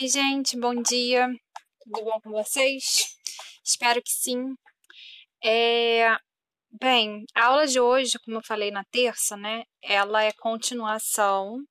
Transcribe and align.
Oi, 0.00 0.08
gente, 0.08 0.58
bom 0.58 0.74
dia. 0.74 1.28
Tudo 1.84 2.04
bom 2.04 2.18
com 2.22 2.30
vocês? 2.30 3.14
Espero 3.62 4.02
que 4.02 4.10
sim. 4.10 4.54
É... 5.44 6.16
Bem, 6.80 7.26
a 7.34 7.46
aula 7.46 7.66
de 7.66 7.78
hoje, 7.78 8.18
como 8.24 8.38
eu 8.38 8.42
falei 8.42 8.70
na 8.70 8.84
terça, 8.84 9.36
né? 9.36 9.64
Ela 9.82 10.24
é 10.24 10.32
continuação 10.32 11.62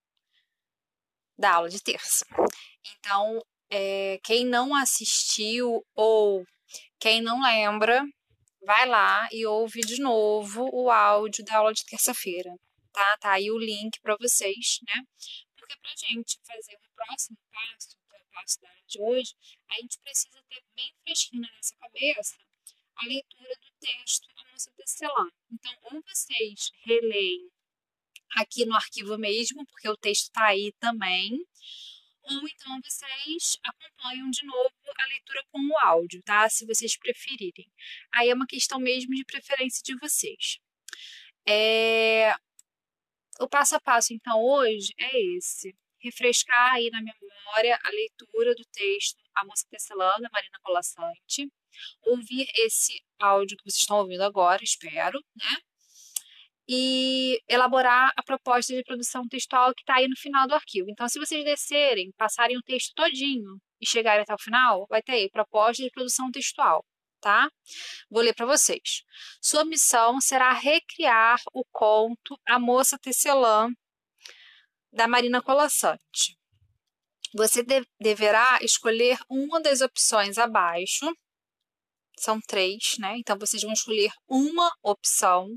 da 1.36 1.56
aula 1.56 1.70
de 1.70 1.82
terça. 1.82 2.24
Então, 3.00 3.42
é... 3.72 4.20
quem 4.24 4.46
não 4.46 4.76
assistiu 4.76 5.84
ou 5.96 6.46
quem 7.00 7.22
não 7.22 7.42
lembra, 7.42 8.04
vai 8.64 8.88
lá 8.88 9.28
e 9.32 9.48
ouve 9.48 9.82
de 9.82 10.00
novo 10.00 10.70
o 10.72 10.92
áudio 10.92 11.44
da 11.44 11.58
aula 11.58 11.74
de 11.74 11.84
terça-feira, 11.86 12.52
tá? 12.94 13.18
Tá 13.20 13.32
aí 13.32 13.50
o 13.50 13.58
link 13.58 14.00
para 14.00 14.16
vocês, 14.20 14.78
né? 14.88 15.02
Porque 15.58 15.76
pra 15.82 15.92
gente 15.96 16.38
fazer 16.46 16.76
o 16.76 16.96
próximo 16.96 17.38
passo, 17.52 18.01
aula 18.64 18.84
de 18.88 19.02
hoje, 19.02 19.36
a 19.70 19.76
gente 19.76 20.00
precisa 20.00 20.44
ter 20.50 20.64
bem 20.76 20.94
fresquinho 21.04 21.42
na 21.42 21.52
nossa 21.56 21.76
cabeça 21.78 22.38
a 22.96 23.06
leitura 23.06 23.56
do 23.56 23.72
texto 23.80 24.28
da 24.36 24.52
nossa 24.52 24.72
tecelã. 24.72 25.30
Então, 25.52 25.74
ou 25.84 26.02
vocês 26.04 26.72
releem 26.84 27.50
aqui 28.38 28.66
no 28.66 28.76
arquivo 28.76 29.18
mesmo, 29.18 29.66
porque 29.66 29.90
o 29.90 29.98
texto 29.98 30.24
está 30.24 30.48
aí 30.48 30.72
também, 30.80 31.46
ou 32.24 32.48
então 32.48 32.80
vocês 32.84 33.58
acompanham 33.64 34.30
de 34.30 34.46
novo 34.46 34.74
a 34.98 35.06
leitura 35.08 35.44
com 35.52 35.60
o 35.60 35.78
áudio, 35.80 36.22
tá? 36.24 36.48
Se 36.50 36.66
vocês 36.66 36.98
preferirem. 36.98 37.70
Aí 38.14 38.30
é 38.30 38.34
uma 38.34 38.46
questão 38.46 38.80
mesmo 38.80 39.14
de 39.16 39.26
preferência 39.26 39.82
de 39.84 39.98
vocês. 39.98 40.60
É... 41.48 42.34
O 43.40 43.48
passo 43.50 43.76
a 43.76 43.82
passo, 43.82 44.14
então, 44.14 44.40
hoje 44.40 44.94
é 45.00 45.38
esse 45.38 45.76
refrescar 46.00 46.74
aí 46.74 46.90
na 46.92 47.00
memória 47.00 47.31
a 47.50 47.90
leitura 47.90 48.56
do 48.56 48.64
texto 48.72 49.20
A 49.36 49.46
Moça 49.46 49.66
Tecelã, 49.70 50.12
da 50.20 50.30
Marina 50.32 50.58
Colassante, 50.62 51.48
ouvir 52.04 52.48
esse 52.56 52.94
áudio 53.20 53.58
que 53.58 53.64
vocês 53.64 53.82
estão 53.82 53.98
ouvindo 53.98 54.24
agora, 54.24 54.64
espero, 54.64 55.20
né? 55.36 55.58
E 56.68 57.42
elaborar 57.50 58.12
a 58.16 58.24
proposta 58.24 58.74
de 58.74 58.84
produção 58.84 59.28
textual 59.28 59.74
que 59.74 59.82
está 59.82 59.96
aí 59.96 60.08
no 60.08 60.16
final 60.16 60.48
do 60.48 60.54
arquivo. 60.54 60.90
Então, 60.90 61.08
se 61.10 61.20
vocês 61.20 61.44
descerem, 61.44 62.12
passarem 62.18 62.58
o 62.58 62.62
texto 62.62 62.94
todinho 62.96 63.58
e 63.80 63.88
chegarem 63.88 64.22
até 64.22 64.34
o 64.34 64.42
final, 64.42 64.86
vai 64.90 65.02
ter 65.02 65.14
aí 65.14 65.30
proposta 65.30 65.84
de 65.84 65.90
produção 65.92 66.32
textual, 66.32 66.86
tá? 67.20 67.50
Vou 68.10 68.22
ler 68.22 68.34
para 68.34 68.46
vocês. 68.46 69.04
Sua 69.42 69.66
missão 69.66 70.22
será 70.22 70.54
recriar 70.54 71.42
o 71.54 71.64
conto 71.72 72.40
A 72.48 72.60
Moça 72.60 72.98
Tecelã, 72.98 73.70
da 74.94 75.08
Marina 75.08 75.42
Colassante. 75.42 76.38
Você 77.34 77.64
de 77.64 77.86
deverá 78.00 78.60
escolher 78.62 79.18
uma 79.30 79.62
das 79.62 79.82
opções 79.82 80.38
abaixo. 80.38 81.12
São 82.20 82.40
três, 82.42 82.98
né? 83.00 83.16
Então, 83.18 83.38
vocês 83.40 83.64
vão 83.64 83.72
escolher 83.72 84.12
uma 84.28 84.72
opção 84.84 85.48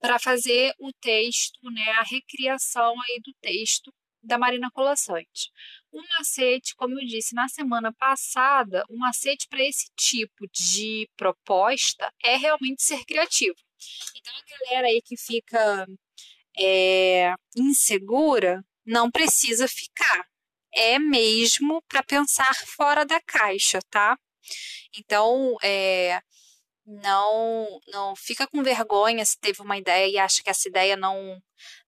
para 0.00 0.18
fazer 0.18 0.74
o 0.78 0.92
texto, 1.00 1.58
né? 1.70 1.90
A 1.98 2.02
recriação 2.02 2.94
aí 3.00 3.20
do 3.24 3.32
texto 3.40 3.92
da 4.22 4.38
Marina 4.38 4.70
Colassante. 4.72 5.50
O 5.90 6.00
macete, 6.18 6.74
como 6.76 7.00
eu 7.00 7.06
disse 7.06 7.34
na 7.34 7.48
semana 7.48 7.92
passada, 7.92 8.84
o 8.88 8.96
macete 8.98 9.48
para 9.48 9.64
esse 9.64 9.86
tipo 9.96 10.46
de 10.52 11.08
proposta 11.16 12.12
é 12.22 12.36
realmente 12.36 12.82
ser 12.82 13.04
criativo. 13.04 13.56
Então, 14.16 14.32
a 14.34 14.64
galera 14.64 14.88
aí 14.88 15.00
que 15.02 15.16
fica 15.16 15.86
é, 16.58 17.32
insegura, 17.56 18.62
não 18.84 19.10
precisa 19.10 19.66
ficar. 19.68 20.24
É 20.74 20.98
mesmo 20.98 21.82
para 21.88 22.02
pensar 22.02 22.54
fora 22.66 23.04
da 23.04 23.20
caixa, 23.20 23.80
tá? 23.90 24.16
Então, 24.96 25.56
é, 25.62 26.20
não, 26.86 27.80
não 27.88 28.16
fica 28.16 28.46
com 28.46 28.62
vergonha 28.62 29.24
se 29.24 29.38
teve 29.38 29.62
uma 29.62 29.78
ideia 29.78 30.08
e 30.08 30.18
acha 30.18 30.42
que 30.42 30.50
essa 30.50 30.68
ideia 30.68 30.96
não, 30.96 31.40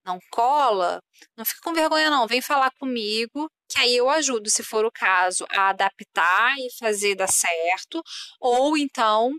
não 0.05 0.19
cola. 0.31 1.03
Não 1.37 1.45
fica 1.45 1.61
com 1.63 1.75
vergonha, 1.75 2.11
não. 2.11 2.27
Vem 2.27 2.41
falar 2.43 2.71
comigo, 2.79 3.51
que 3.69 3.79
aí 3.81 3.97
eu 3.97 4.09
ajudo, 4.11 4.51
se 4.51 4.63
for 4.63 4.85
o 4.85 4.93
caso, 4.93 5.45
a 5.51 5.71
adaptar 5.71 6.57
e 6.59 6.69
fazer 6.79 7.15
dar 7.17 7.29
certo. 7.29 8.03
Ou 8.41 8.77
então 8.77 9.33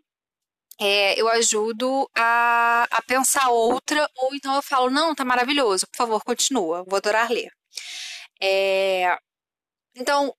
é, 0.83 1.19
eu 1.19 1.29
ajudo 1.29 2.09
a, 2.15 2.85
a 2.91 3.01
pensar 3.03 3.49
outra, 3.49 4.09
ou 4.17 4.35
então 4.35 4.53
eu 4.55 4.61
falo, 4.61 4.89
não, 4.89 5.15
tá 5.15 5.23
maravilhoso, 5.23 5.87
por 5.87 5.97
favor, 5.97 6.23
continua, 6.23 6.83
vou 6.85 6.97
adorar 6.97 7.31
ler. 7.31 7.49
É, 8.41 9.17
então, 9.95 10.35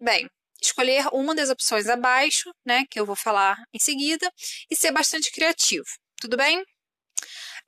bem, 0.00 0.28
escolher 0.60 1.06
uma 1.12 1.34
das 1.34 1.48
opções 1.48 1.88
abaixo, 1.88 2.52
né, 2.64 2.84
que 2.90 3.00
eu 3.00 3.06
vou 3.06 3.16
falar 3.16 3.56
em 3.72 3.78
seguida, 3.78 4.30
e 4.70 4.76
ser 4.76 4.92
bastante 4.92 5.30
criativo, 5.32 5.86
tudo 6.20 6.36
bem? 6.36 6.62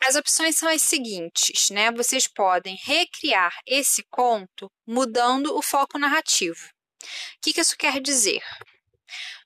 As 0.00 0.14
opções 0.14 0.56
são 0.56 0.68
as 0.68 0.82
seguintes, 0.82 1.70
né? 1.70 1.90
Vocês 1.90 2.28
podem 2.28 2.78
recriar 2.84 3.52
esse 3.66 4.04
conto 4.08 4.70
mudando 4.86 5.56
o 5.56 5.62
foco 5.62 5.98
narrativo. 5.98 6.68
O 7.02 7.40
que, 7.42 7.52
que 7.52 7.60
isso 7.60 7.76
quer 7.76 8.00
dizer? 8.00 8.40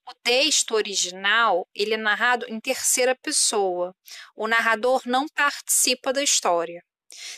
O 0.08 0.14
texto 0.22 0.74
original 0.74 1.68
ele 1.74 1.94
é 1.94 1.96
narrado 1.96 2.46
em 2.48 2.60
terceira 2.60 3.14
pessoa. 3.14 3.94
O 4.34 4.48
narrador 4.48 5.02
não 5.06 5.26
participa 5.28 6.12
da 6.12 6.22
história. 6.22 6.82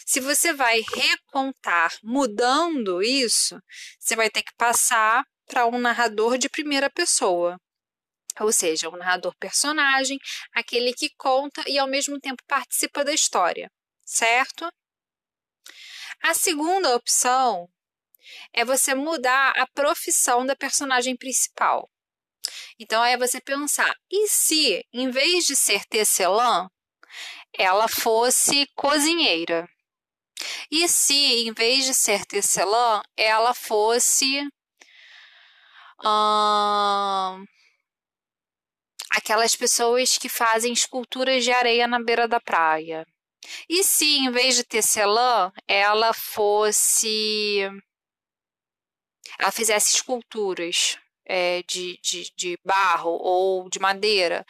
Se 0.07 0.21
você 0.21 0.53
vai 0.53 0.83
recontar 0.95 1.93
mudando 2.03 3.03
isso, 3.03 3.59
você 3.99 4.17
vai 4.17 4.31
ter 4.31 4.43
que 4.43 4.55
passar 4.57 5.25
para 5.47 5.67
um 5.67 5.79
narrador 5.79 6.39
de 6.39 6.49
primeira 6.49 6.89
pessoa. 6.91 7.59
Ou 8.41 8.53
seja, 8.53 8.89
um 8.89 8.97
narrador 8.97 9.35
personagem, 9.39 10.19
aquele 10.53 10.93
que 10.93 11.11
conta 11.17 11.63
e 11.69 11.79
ao 11.79 11.87
mesmo 11.87 12.19
tempo 12.19 12.43
participa 12.47 13.05
da 13.05 13.13
história, 13.13 13.71
certo? 14.05 14.69
A 16.23 16.35
segunda 16.35 16.95
opção 16.97 17.69
é 18.53 18.65
você 18.65 18.95
mudar 18.95 19.51
a 19.57 19.67
profissão 19.67 20.47
da 20.47 20.57
personagem 20.57 21.17
principal. 21.17 21.89
Então 22.79 23.05
é 23.05 23.17
você 23.17 23.41
pensar, 23.41 23.95
e 24.11 24.29
se 24.29 24.85
em 24.93 25.11
vez 25.11 25.45
de 25.45 25.55
ser 25.55 25.85
tecelã, 25.85 26.69
ela 27.57 27.89
fosse 27.89 28.67
cozinheira? 28.75 29.69
E 30.71 30.89
se 30.89 31.15
em 31.15 31.53
vez 31.53 31.85
de 31.85 31.95
ser 31.95 32.25
tecelã, 32.27 33.03
ela 33.17 33.55
fosse 33.55 34.43
aquelas 39.11 39.55
pessoas 39.55 40.19
que 40.19 40.29
fazem 40.29 40.73
esculturas 40.73 41.45
de 41.45 41.53
areia 41.53 41.87
na 41.87 42.03
beira 42.03 42.27
da 42.27 42.41
praia? 42.41 43.07
E 43.69 43.85
se 43.85 44.17
em 44.19 44.31
vez 44.31 44.57
de 44.57 44.65
tecelã, 44.65 45.53
ela 45.69 46.13
fosse 46.13 47.69
ela 49.39 49.51
fizesse 49.51 49.95
esculturas 49.97 50.99
é, 51.25 51.63
de, 51.63 51.99
de, 52.03 52.33
de 52.37 52.59
barro 52.65 53.11
ou 53.11 53.69
de 53.69 53.79
madeira. 53.79 54.45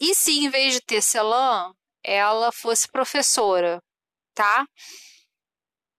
E 0.00 0.14
se 0.14 0.32
em 0.38 0.48
vez 0.48 0.74
de 0.74 0.80
tecelã, 0.80 1.74
ela 2.02 2.52
fosse 2.52 2.88
professora, 2.88 3.82
tá? 4.34 4.66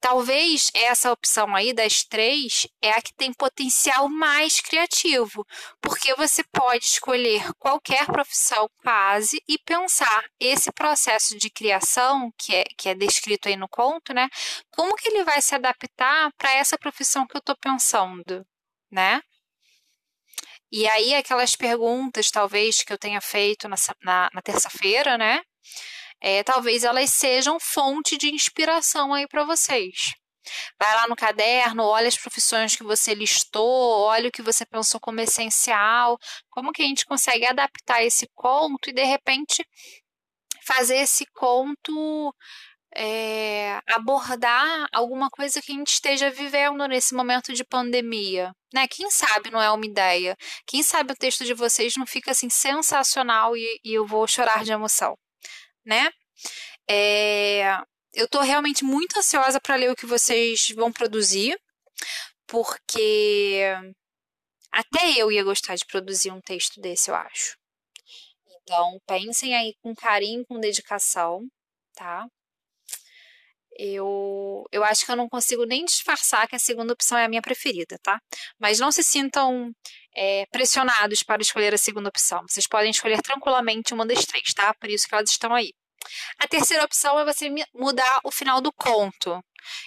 Talvez 0.01 0.71
essa 0.73 1.11
opção 1.11 1.53
aí 1.53 1.73
das 1.73 2.05
três 2.05 2.65
é 2.81 2.91
a 2.91 3.01
que 3.01 3.13
tem 3.13 3.33
potencial 3.33 4.07
mais 4.07 4.61
criativo, 4.61 5.45
porque 5.81 6.15
você 6.15 6.41
pode 6.53 6.85
escolher 6.85 7.53
qualquer 7.59 8.05
profissão 8.05 8.69
quase 8.81 9.43
e 9.45 9.57
pensar 9.57 10.23
esse 10.39 10.71
processo 10.71 11.37
de 11.37 11.49
criação 11.49 12.31
que 12.37 12.55
é, 12.55 12.63
que 12.77 12.87
é 12.87 12.95
descrito 12.95 13.49
aí 13.49 13.57
no 13.57 13.67
conto, 13.67 14.13
né? 14.13 14.29
Como 14.71 14.95
que 14.95 15.09
ele 15.09 15.25
vai 15.25 15.41
se 15.41 15.53
adaptar 15.53 16.31
para 16.37 16.53
essa 16.53 16.77
profissão 16.77 17.27
que 17.27 17.35
eu 17.35 17.39
estou 17.39 17.57
pensando, 17.57 18.45
né? 18.89 19.21
E 20.71 20.87
aí, 20.87 21.15
aquelas 21.15 21.55
perguntas, 21.55 22.29
talvez, 22.29 22.83
que 22.83 22.93
eu 22.93 22.97
tenha 22.97 23.19
feito 23.21 23.67
na, 23.67 23.75
na, 24.03 24.29
na 24.33 24.41
terça-feira, 24.41 25.17
né? 25.17 25.41
É, 26.21 26.43
talvez 26.43 26.83
elas 26.83 27.09
sejam 27.11 27.59
fonte 27.59 28.17
de 28.17 28.29
inspiração 28.29 29.13
aí 29.13 29.27
para 29.27 29.43
vocês. 29.45 30.13
Vai 30.79 30.95
lá 30.95 31.07
no 31.07 31.15
caderno, 31.15 31.83
olha 31.83 32.07
as 32.07 32.17
profissões 32.17 32.75
que 32.75 32.83
você 32.83 33.13
listou, 33.13 34.01
olha 34.01 34.29
o 34.29 34.31
que 34.31 34.41
você 34.41 34.65
pensou 34.65 34.99
como 34.99 35.21
essencial, 35.21 36.17
como 36.49 36.71
que 36.71 36.81
a 36.81 36.85
gente 36.85 37.05
consegue 37.05 37.45
adaptar 37.45 38.03
esse 38.03 38.27
conto 38.35 38.89
e 38.89 38.93
de 38.93 39.03
repente 39.03 39.65
fazer 40.65 40.97
esse 40.97 41.25
conto 41.33 42.33
é, 42.95 43.79
abordar 43.87 44.87
alguma 44.93 45.29
coisa 45.29 45.61
que 45.61 45.71
a 45.71 45.75
gente 45.75 45.93
esteja 45.93 46.29
vivendo 46.31 46.87
nesse 46.87 47.13
momento 47.13 47.53
de 47.53 47.63
pandemia, 47.63 48.53
né? 48.73 48.87
Quem 48.87 49.09
sabe 49.11 49.51
não 49.51 49.61
é 49.61 49.69
uma 49.71 49.85
ideia? 49.85 50.35
Quem 50.65 50.83
sabe 50.83 51.13
o 51.13 51.15
texto 51.15 51.45
de 51.45 51.53
vocês 51.53 51.95
não 51.97 52.05
fica 52.07 52.31
assim 52.31 52.49
sensacional 52.49 53.55
e, 53.55 53.79
e 53.83 53.93
eu 53.93 54.05
vou 54.07 54.27
chorar 54.27 54.63
de 54.63 54.71
emoção, 54.71 55.15
né? 55.85 56.09
É, 56.89 57.77
eu 58.13 58.25
estou 58.25 58.41
realmente 58.41 58.83
muito 58.83 59.17
ansiosa 59.19 59.59
para 59.61 59.75
ler 59.75 59.91
o 59.91 59.95
que 59.95 60.05
vocês 60.05 60.69
vão 60.75 60.91
produzir. 60.91 61.57
porque 62.47 63.61
até 64.71 65.13
eu 65.17 65.31
ia 65.31 65.43
gostar 65.43 65.75
de 65.75 65.85
produzir 65.85 66.31
um 66.31 66.41
texto 66.41 66.81
desse, 66.81 67.11
eu 67.11 67.15
acho. 67.15 67.57
Então, 68.63 68.99
pensem 69.07 69.55
aí 69.55 69.73
com 69.81 69.95
carinho, 69.95 70.45
com 70.45 70.59
dedicação, 70.59 71.47
tá? 71.95 72.27
Eu, 73.81 74.65
eu 74.73 74.83
acho 74.83 75.05
que 75.05 75.11
eu 75.11 75.15
não 75.15 75.29
consigo 75.29 75.65
nem 75.65 75.85
disfarçar 75.85 76.49
que 76.49 76.55
a 76.55 76.59
segunda 76.59 76.91
opção 76.91 77.17
é 77.17 77.23
a 77.23 77.29
minha 77.29 77.41
preferida, 77.41 77.97
tá? 78.03 78.19
Mas 78.59 78.77
não 78.77 78.91
se 78.91 79.01
sintam 79.01 79.71
é, 80.13 80.45
pressionados 80.51 81.23
para 81.23 81.41
escolher 81.41 81.73
a 81.73 81.77
segunda 81.77 82.09
opção. 82.09 82.43
Vocês 82.45 82.67
podem 82.67 82.91
escolher 82.91 83.21
tranquilamente 83.21 83.93
uma 83.93 84.05
das 84.05 84.25
três, 84.25 84.53
tá? 84.53 84.73
Por 84.73 84.89
isso 84.89 85.07
que 85.07 85.15
elas 85.15 85.29
estão 85.29 85.55
aí. 85.55 85.71
A 86.37 86.45
terceira 86.45 86.83
opção 86.83 87.17
é 87.17 87.23
você 87.23 87.49
mudar 87.73 88.19
o 88.25 88.31
final 88.31 88.59
do 88.59 88.73
conto. 88.73 89.41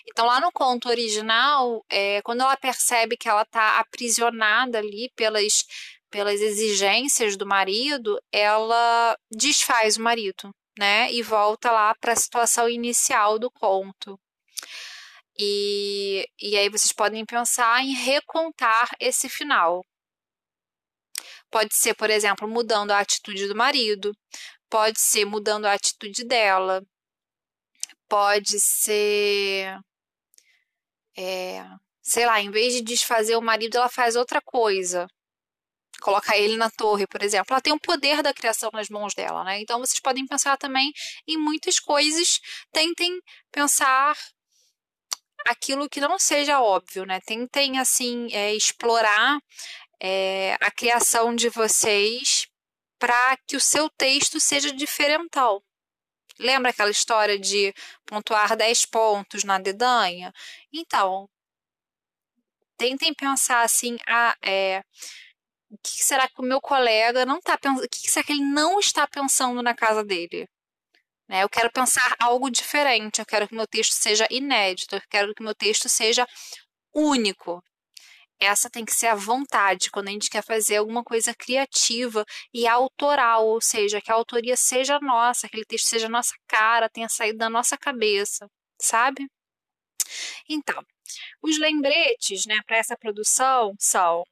Então, 0.08 0.24
lá 0.24 0.40
no 0.40 0.50
conto 0.52 0.88
original, 0.88 1.84
é, 1.90 2.22
quando 2.22 2.40
ela 2.40 2.56
percebe 2.56 3.14
que 3.18 3.28
ela 3.28 3.42
está 3.42 3.78
aprisionada 3.78 4.78
ali 4.78 5.10
pelas, 5.14 5.66
pelas 6.10 6.40
exigências 6.40 7.36
do 7.36 7.44
marido, 7.46 8.18
ela 8.32 9.14
desfaz 9.30 9.98
o 9.98 10.02
marido 10.02 10.50
né? 10.78 11.12
E 11.12 11.22
volta 11.22 11.70
lá 11.70 11.94
para 11.94 12.12
a 12.12 12.16
situação 12.16 12.68
inicial 12.68 13.38
do 13.38 13.50
conto. 13.50 14.18
E, 15.38 16.28
e 16.40 16.56
aí 16.56 16.68
vocês 16.68 16.92
podem 16.92 17.24
pensar 17.24 17.82
em 17.82 17.94
recontar 17.94 18.90
esse 19.00 19.28
final. 19.28 19.84
Pode 21.50 21.74
ser, 21.74 21.94
por 21.94 22.10
exemplo, 22.10 22.48
mudando 22.48 22.92
a 22.92 23.00
atitude 23.00 23.46
do 23.46 23.54
marido, 23.54 24.16
pode 24.70 25.00
ser 25.00 25.24
mudando 25.26 25.66
a 25.66 25.74
atitude 25.74 26.24
dela, 26.24 26.82
pode 28.08 28.58
ser. 28.60 29.78
É, 31.16 31.64
sei 32.02 32.26
lá, 32.26 32.40
em 32.40 32.50
vez 32.50 32.74
de 32.74 32.82
desfazer 32.82 33.36
o 33.36 33.42
marido, 33.42 33.76
ela 33.76 33.88
faz 33.88 34.16
outra 34.16 34.40
coisa, 34.40 35.06
colocar 36.02 36.36
ele 36.36 36.56
na 36.56 36.68
torre, 36.70 37.06
por 37.06 37.22
exemplo, 37.22 37.46
ela 37.50 37.60
tem 37.60 37.72
o 37.72 37.80
poder 37.80 38.22
da 38.22 38.34
criação 38.34 38.70
nas 38.72 38.88
mãos 38.88 39.14
dela, 39.14 39.44
né? 39.44 39.60
Então 39.60 39.78
vocês 39.78 40.00
podem 40.00 40.26
pensar 40.26 40.58
também 40.58 40.92
em 41.26 41.38
muitas 41.38 41.78
coisas, 41.78 42.40
tentem 42.72 43.20
pensar 43.50 44.16
aquilo 45.46 45.88
que 45.88 46.00
não 46.00 46.18
seja 46.18 46.60
óbvio, 46.60 47.04
né? 47.04 47.20
Tentem 47.20 47.78
assim 47.78 48.28
é, 48.32 48.54
explorar 48.54 49.38
é, 50.00 50.56
a 50.60 50.70
criação 50.70 51.34
de 51.34 51.48
vocês 51.48 52.46
para 52.98 53.36
que 53.46 53.56
o 53.56 53.60
seu 53.60 53.88
texto 53.90 54.38
seja 54.40 54.72
diferental. 54.72 55.62
Lembra 56.38 56.70
aquela 56.70 56.90
história 56.90 57.38
de 57.38 57.74
pontuar 58.06 58.56
10 58.56 58.86
pontos 58.86 59.44
na 59.44 59.58
dedanha? 59.58 60.32
Então, 60.72 61.28
tentem 62.76 63.14
pensar 63.14 63.62
assim, 63.62 63.96
a, 64.08 64.36
é, 64.42 64.82
o 65.72 65.78
que 65.78 66.04
será 66.04 66.28
que 66.28 66.38
o 66.38 66.44
meu 66.44 66.60
colega 66.60 67.24
não 67.24 67.38
está 67.38 67.56
pensando, 67.56 67.84
o 67.84 67.88
que 67.88 68.10
será 68.10 68.22
que 68.24 68.32
ele 68.32 68.44
não 68.44 68.78
está 68.78 69.08
pensando 69.08 69.62
na 69.62 69.74
casa 69.74 70.04
dele? 70.04 70.46
Né? 71.26 71.42
Eu 71.42 71.48
quero 71.48 71.72
pensar 71.72 72.14
algo 72.20 72.50
diferente, 72.50 73.20
eu 73.20 73.26
quero 73.26 73.48
que 73.48 73.54
meu 73.54 73.66
texto 73.66 73.92
seja 73.92 74.26
inédito, 74.30 74.96
eu 74.96 75.02
quero 75.08 75.34
que 75.34 75.42
meu 75.42 75.54
texto 75.54 75.88
seja 75.88 76.26
único. 76.94 77.62
Essa 78.38 78.68
tem 78.68 78.84
que 78.84 78.94
ser 78.94 79.06
a 79.06 79.14
vontade 79.14 79.90
quando 79.90 80.08
a 80.08 80.10
gente 80.10 80.28
quer 80.28 80.44
fazer 80.44 80.76
alguma 80.76 81.02
coisa 81.02 81.34
criativa 81.34 82.24
e 82.52 82.66
autoral, 82.66 83.46
ou 83.46 83.60
seja, 83.60 84.00
que 84.00 84.12
a 84.12 84.14
autoria 84.14 84.56
seja 84.56 84.98
nossa, 85.00 85.46
aquele 85.46 85.64
texto 85.64 85.86
seja 85.86 86.08
nossa 86.08 86.34
cara, 86.46 86.88
tenha 86.90 87.08
saído 87.08 87.38
da 87.38 87.48
nossa 87.48 87.78
cabeça, 87.78 88.46
sabe? 88.78 89.26
Então, 90.48 90.84
os 91.42 91.58
lembretes 91.58 92.44
né, 92.46 92.60
para 92.66 92.76
essa 92.78 92.96
produção 92.96 93.74
são 93.78 94.24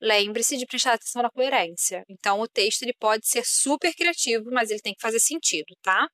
Lembre-se 0.00 0.56
de 0.56 0.66
prestar 0.66 0.94
atenção 0.94 1.22
na 1.22 1.30
coerência. 1.30 2.04
Então, 2.08 2.40
o 2.40 2.48
texto 2.48 2.82
ele 2.82 2.94
pode 2.98 3.26
ser 3.28 3.44
super 3.44 3.94
criativo, 3.94 4.50
mas 4.52 4.70
ele 4.70 4.80
tem 4.80 4.94
que 4.94 5.00
fazer 5.00 5.20
sentido, 5.20 5.74
tá? 5.82 6.06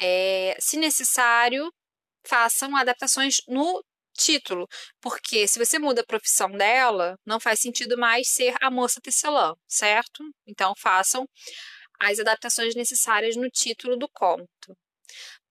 É, 0.00 0.56
se 0.60 0.76
necessário, 0.76 1.70
façam 2.26 2.76
adaptações 2.76 3.36
no 3.48 3.82
título, 4.16 4.66
porque 5.00 5.46
se 5.48 5.58
você 5.58 5.78
muda 5.78 6.00
a 6.02 6.06
profissão 6.06 6.50
dela, 6.50 7.16
não 7.26 7.40
faz 7.40 7.60
sentido 7.60 7.98
mais 7.98 8.28
ser 8.28 8.54
a 8.60 8.70
moça 8.70 9.00
tecelã, 9.00 9.54
certo? 9.68 10.22
Então, 10.46 10.72
façam 10.78 11.26
as 12.00 12.18
adaptações 12.18 12.74
necessárias 12.74 13.36
no 13.36 13.48
título 13.50 13.96
do 13.96 14.08
conto. 14.08 14.76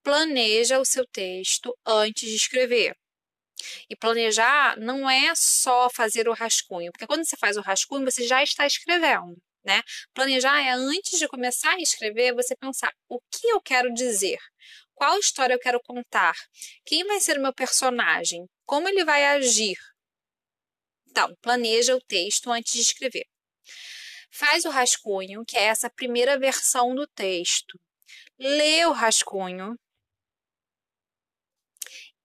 Planeja 0.04 0.80
o 0.80 0.86
seu 0.86 1.06
texto 1.08 1.74
antes 1.86 2.30
de 2.30 2.36
escrever. 2.36 2.96
E 3.90 3.96
planejar 3.96 4.78
não 4.78 5.10
é 5.10 5.34
só 5.36 5.90
fazer 5.90 6.28
o 6.28 6.34
rascunho, 6.34 6.92
porque 6.92 7.08
quando 7.08 7.26
você 7.26 7.38
faz 7.38 7.58
o 7.58 7.62
rascunho, 7.62 8.10
você 8.10 8.28
já 8.28 8.44
está 8.44 8.66
escrevendo. 8.66 9.38
Né? 9.64 9.82
Planejar 10.14 10.62
é 10.62 10.72
antes 10.72 11.18
de 11.18 11.28
começar 11.28 11.74
a 11.76 11.80
escrever, 11.80 12.34
você 12.34 12.56
pensar 12.56 12.92
o 13.08 13.20
que 13.32 13.48
eu 13.48 13.62
quero 13.62 13.94
dizer, 13.94 14.38
qual 14.94 15.18
história 15.18 15.54
eu 15.54 15.60
quero 15.60 15.80
contar, 15.82 16.36
quem 16.86 17.06
vai 17.06 17.20
ser 17.22 17.38
o 17.38 17.42
meu 17.42 17.54
personagem, 17.54 18.46
como 18.66 18.90
ele 18.90 19.06
vai 19.06 19.26
agir. 19.26 19.78
Então, 21.10 21.34
planeja 21.42 21.96
o 21.96 22.02
texto 22.02 22.52
antes 22.52 22.74
de 22.74 22.82
escrever. 22.82 23.26
Faz 24.32 24.66
o 24.66 24.70
rascunho, 24.70 25.46
que 25.46 25.56
é 25.56 25.66
essa 25.66 25.90
primeira 25.90 26.40
versão 26.40 26.96
do 26.96 27.08
texto. 27.08 27.80
Lê 28.40 28.84
o 28.86 28.92
rascunho, 28.92 29.78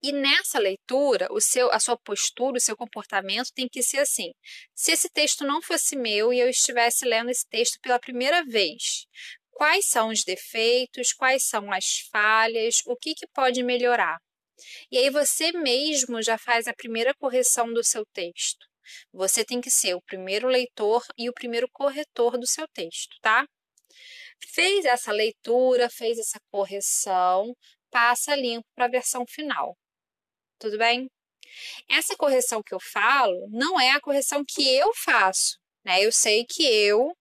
e 0.00 0.12
nessa 0.12 0.61
leitura, 0.61 1.27
o 1.31 1.41
seu, 1.41 1.73
a 1.73 1.81
sua 1.81 1.97
postura, 1.97 2.56
o 2.56 2.61
seu 2.61 2.77
comportamento 2.77 3.53
tem 3.53 3.69
que 3.69 3.83
ser 3.83 3.99
assim. 3.99 4.31
Se 4.75 4.93
esse 4.93 5.09
texto 5.11 5.45
não 5.45 5.61
fosse 5.61 5.97
meu 5.97 6.33
e 6.33 6.39
eu 6.39 6.49
estivesse 6.49 7.05
lendo 7.05 7.31
esse 7.31 7.45
texto 7.49 7.79
pela 7.83 7.99
primeira 7.99 8.45
vez, 8.45 9.06
quais 9.50 9.87
são 9.87 10.11
os 10.11 10.23
defeitos, 10.23 11.12
quais 11.12 11.43
são 11.45 11.73
as 11.73 12.00
falhas, 12.12 12.81
o 12.87 12.97
que, 12.97 13.15
que 13.15 13.27
pode 13.35 13.62
melhorar? 13.65 14.19
E 14.91 14.99
aí 14.99 15.11
você 15.11 15.50
mesmo 15.53 16.23
já 16.23 16.39
faz 16.39 16.69
a 16.69 16.75
primeira 16.75 17.12
correção 17.15 17.73
do 17.73 17.83
seu 17.83 18.05
texto. 18.12 18.67
Você 19.12 19.45
tem 19.45 19.61
que 19.61 19.71
ser 19.71 19.95
o 19.95 20.03
primeiro 20.03 20.49
leitor 20.49 21.05
e 21.19 21.29
o 21.29 21.35
primeiro 21.35 21.69
corretor 21.73 22.39
do 22.39 22.47
seu 22.47 22.67
texto, 22.69 23.17
tá? 23.21 23.45
Fez 24.53 24.85
essa 24.85 25.12
leitura, 25.12 25.91
fez 25.91 26.19
essa 26.19 26.39
correção, 26.50 27.53
passa 27.91 28.37
limpo 28.37 28.67
para 28.77 28.87
a 28.87 28.91
versão 28.91 29.25
final 29.29 29.77
tudo 30.58 30.78
bem? 30.78 31.08
Essa 31.88 32.16
correção 32.16 32.62
que 32.62 32.75
eu 32.75 32.81
falo 32.81 33.49
não 33.50 33.80
é 33.80 33.90
a 33.90 34.00
correção 34.00 34.44
que 34.47 34.62
eu 34.76 34.92
faço, 34.94 35.59
né? 35.85 36.04
Eu 36.04 36.12
sei 36.12 36.44
que 36.44 36.64
eu 36.64 37.16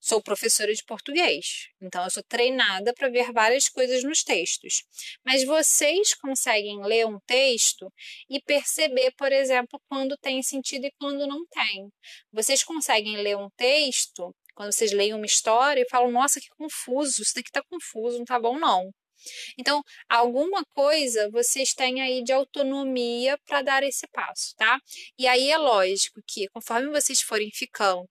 sou 0.00 0.22
professora 0.22 0.72
de 0.72 0.84
português, 0.84 1.68
então 1.82 2.04
eu 2.04 2.10
sou 2.10 2.22
treinada 2.28 2.94
para 2.94 3.08
ver 3.08 3.32
várias 3.32 3.68
coisas 3.68 4.04
nos 4.04 4.22
textos. 4.22 4.84
Mas 5.24 5.44
vocês 5.44 6.14
conseguem 6.14 6.80
ler 6.84 7.06
um 7.06 7.18
texto 7.26 7.92
e 8.30 8.40
perceber, 8.40 9.12
por 9.16 9.32
exemplo, 9.32 9.80
quando 9.88 10.16
tem 10.18 10.42
sentido 10.42 10.86
e 10.86 10.92
quando 11.00 11.26
não 11.26 11.44
tem. 11.46 11.88
Vocês 12.32 12.62
conseguem 12.62 13.16
ler 13.16 13.36
um 13.36 13.48
texto, 13.56 14.32
quando 14.54 14.72
vocês 14.72 14.92
leem 14.92 15.14
uma 15.14 15.26
história 15.26 15.82
e 15.82 15.88
falam: 15.90 16.10
"Nossa, 16.12 16.40
que 16.40 16.48
confuso, 16.56 17.22
isso 17.22 17.32
daqui 17.34 17.48
está 17.50 17.62
confuso, 17.68 18.16
não 18.16 18.24
está 18.24 18.38
bom 18.38 18.58
não". 18.58 18.90
Então, 19.58 19.82
alguma 20.08 20.64
coisa 20.74 21.30
vocês 21.30 21.72
têm 21.74 22.00
aí 22.02 22.22
de 22.22 22.32
autonomia 22.32 23.38
para 23.46 23.62
dar 23.62 23.82
esse 23.82 24.06
passo, 24.08 24.54
tá? 24.56 24.80
E 25.18 25.26
aí 25.26 25.50
é 25.50 25.58
lógico 25.58 26.20
que 26.26 26.48
conforme 26.48 26.90
vocês 26.90 27.20
forem 27.20 27.50
ficando 27.52 28.08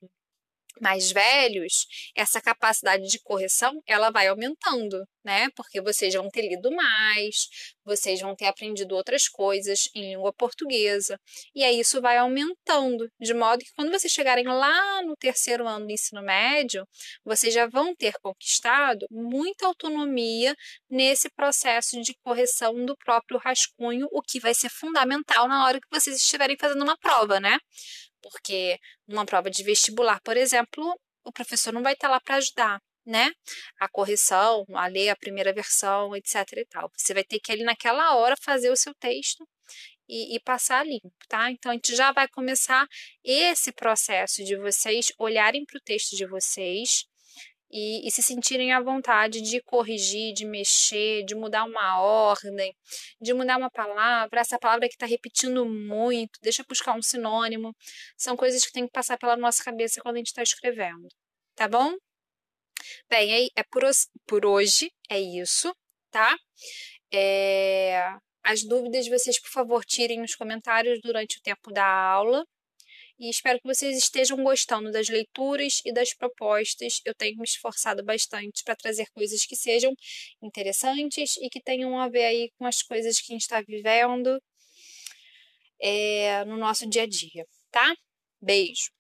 mais 0.81 1.11
velhos, 1.11 1.85
essa 2.15 2.41
capacidade 2.41 3.07
de 3.07 3.19
correção 3.19 3.81
ela 3.87 4.09
vai 4.09 4.27
aumentando, 4.27 5.03
né? 5.23 5.49
Porque 5.55 5.81
vocês 5.81 6.13
vão 6.13 6.29
ter 6.29 6.47
lido 6.47 6.71
mais, 6.71 7.47
vocês 7.83 8.21
vão 8.21 8.35
ter 8.35 8.45
aprendido 8.45 8.95
outras 8.95 9.27
coisas 9.27 9.89
em 9.95 10.11
língua 10.11 10.33
portuguesa, 10.33 11.19
e 11.53 11.63
aí 11.63 11.79
isso 11.79 12.01
vai 12.01 12.17
aumentando, 12.17 13.09
de 13.19 13.33
modo 13.33 13.63
que 13.63 13.73
quando 13.75 13.91
vocês 13.91 14.11
chegarem 14.11 14.45
lá 14.45 15.01
no 15.03 15.15
terceiro 15.15 15.67
ano 15.67 15.85
do 15.87 15.91
ensino 15.91 16.21
médio, 16.21 16.87
vocês 17.23 17.53
já 17.53 17.67
vão 17.67 17.95
ter 17.95 18.13
conquistado 18.21 19.05
muita 19.09 19.65
autonomia 19.67 20.55
nesse 20.89 21.29
processo 21.29 22.01
de 22.01 22.13
correção 22.23 22.85
do 22.85 22.95
próprio 22.97 23.39
rascunho, 23.39 24.07
o 24.11 24.21
que 24.21 24.39
vai 24.39 24.53
ser 24.53 24.69
fundamental 24.69 25.47
na 25.47 25.65
hora 25.65 25.79
que 25.79 25.87
vocês 25.91 26.15
estiverem 26.17 26.57
fazendo 26.59 26.83
uma 26.83 26.97
prova, 26.97 27.39
né? 27.39 27.57
Porque 28.31 28.79
numa 29.07 29.25
prova 29.25 29.49
de 29.49 29.63
vestibular, 29.63 30.19
por 30.21 30.37
exemplo, 30.37 30.83
o 31.23 31.31
professor 31.31 31.73
não 31.73 31.83
vai 31.83 31.93
estar 31.93 32.09
lá 32.09 32.19
para 32.19 32.35
ajudar, 32.35 32.79
né? 33.05 33.31
A 33.79 33.87
correção, 33.87 34.65
a 34.73 34.87
ler 34.87 35.09
a 35.09 35.15
primeira 35.15 35.53
versão, 35.53 36.15
etc 36.15 36.35
e 36.57 36.65
tal. 36.65 36.91
Você 36.95 37.13
vai 37.13 37.23
ter 37.23 37.39
que 37.39 37.51
ali 37.51 37.63
naquela 37.63 38.15
hora 38.15 38.35
fazer 38.41 38.69
o 38.71 38.75
seu 38.75 38.93
texto 38.95 39.47
e, 40.07 40.35
e, 40.35 40.39
passar 40.39 40.85
limpo, 40.85 41.11
tá? 41.27 41.49
Então 41.51 41.71
a 41.71 41.75
gente 41.75 41.95
já 41.95 42.11
vai 42.11 42.27
começar 42.27 42.87
esse 43.23 43.71
processo 43.71 44.43
de 44.43 44.55
vocês 44.57 45.11
olharem 45.17 45.65
para 45.65 45.77
o 45.77 45.81
texto 45.81 46.15
de 46.15 46.27
vocês 46.27 47.05
e, 47.77 48.07
e, 48.07 48.11
se 48.11 48.23
sentirem 48.23 48.71
à 48.71 48.81
vontade 48.81 49.41
de 49.41 49.61
corrigir, 49.61 50.33
de 50.33 50.45
mexer, 50.45 51.25
de 51.25 51.35
mudar 51.35 51.65
uma 51.65 51.99
ordem, 51.99 52.73
de 53.19 53.33
mudar 53.33 53.57
uma 53.57 53.69
palavra, 53.69 54.39
essa 54.39 54.57
palavra 54.57 54.87
que 54.87 54.95
está 54.95 55.05
repetindo 55.05 55.65
muito, 55.65 56.39
deixa 56.41 56.61
eu 56.61 56.65
buscar 56.69 56.95
um 56.95 57.01
sinônimo. 57.01 57.75
São 58.15 58.37
coisas 58.37 58.65
que 58.65 58.71
tem 58.71 58.85
que 58.85 58.93
passar 58.93 59.17
pela 59.17 59.35
nossa 59.35 59.61
cabeça 59.61 59.99
quando 60.01 60.15
a 60.15 60.19
gente 60.19 60.27
está 60.27 60.41
escrevendo, 60.41 61.09
tá 61.53 61.67
bom? 61.67 61.93
Bem, 63.09 63.47
é, 63.47 63.47
é 63.57 63.63
por, 63.63 63.83
por 64.25 64.45
hoje 64.45 64.89
é 65.09 65.19
isso, 65.19 65.75
tá? 66.11 66.33
É, 67.13 68.15
as 68.41 68.63
dúvidas 68.63 69.05
vocês, 69.09 69.37
por 69.37 69.49
favor, 69.49 69.83
tirem 69.83 70.21
nos 70.21 70.33
comentários 70.33 71.01
durante 71.03 71.39
o 71.39 71.41
tempo 71.41 71.73
da 71.73 71.85
aula 71.85 72.45
e 73.19 73.29
espero 73.29 73.59
que 73.59 73.67
vocês 73.67 73.97
estejam 73.97 74.43
gostando 74.43 74.91
das 74.91 75.09
leituras 75.09 75.81
e 75.85 75.93
das 75.93 76.13
propostas. 76.13 77.01
Eu 77.05 77.13
tenho 77.15 77.37
me 77.37 77.43
esforçado 77.43 78.03
bastante 78.03 78.63
para 78.63 78.75
trazer 78.75 79.07
coisas 79.13 79.45
que 79.45 79.55
sejam 79.55 79.93
interessantes 80.41 81.37
e 81.37 81.49
que 81.49 81.61
tenham 81.61 81.99
a 81.99 82.09
ver 82.09 82.25
aí 82.25 82.49
com 82.57 82.65
as 82.65 82.81
coisas 82.81 83.19
que 83.19 83.31
a 83.31 83.35
gente 83.35 83.41
está 83.43 83.61
vivendo 83.61 84.39
é, 85.81 86.43
no 86.45 86.57
nosso 86.57 86.87
dia 86.89 87.03
a 87.03 87.07
dia, 87.07 87.45
tá? 87.71 87.95
Beijo! 88.41 88.94